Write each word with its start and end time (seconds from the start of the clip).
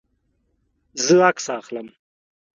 زه 1.03 1.15
عکس 1.29 1.45
اخلم 1.59 1.87